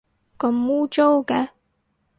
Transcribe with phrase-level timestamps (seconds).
[0.39, 1.49] 咁污糟嘅